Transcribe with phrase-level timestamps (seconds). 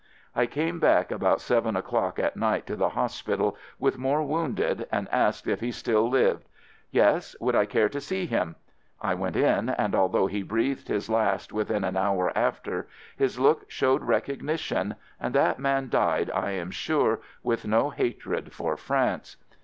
[0.35, 5.07] I came back about seven o'clock at night to the hospital with more wounded and
[5.11, 6.49] asked if he still lived.
[6.89, 8.55] "Yes; would I care to see him?"
[8.99, 13.69] I went in and although he breathed his last within an hour after, his look
[13.69, 19.37] showed recognition, and that man died, I am sure, with no hatred for France.